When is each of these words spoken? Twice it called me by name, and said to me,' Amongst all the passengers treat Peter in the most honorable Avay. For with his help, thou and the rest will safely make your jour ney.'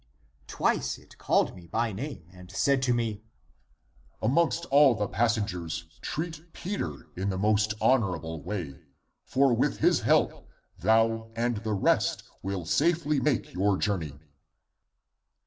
Twice 0.47 0.97
it 0.97 1.19
called 1.19 1.55
me 1.55 1.67
by 1.67 1.91
name, 1.91 2.25
and 2.33 2.49
said 2.49 2.81
to 2.81 2.93
me,' 2.95 3.21
Amongst 4.23 4.65
all 4.71 4.95
the 4.95 5.07
passengers 5.07 5.85
treat 6.01 6.51
Peter 6.53 7.07
in 7.15 7.29
the 7.29 7.37
most 7.37 7.75
honorable 7.79 8.41
Avay. 8.47 8.79
For 9.27 9.53
with 9.53 9.77
his 9.77 9.99
help, 9.99 10.49
thou 10.79 11.29
and 11.35 11.57
the 11.57 11.73
rest 11.75 12.23
will 12.41 12.65
safely 12.65 13.19
make 13.19 13.53
your 13.53 13.77
jour 13.77 13.99
ney.' 13.99 14.19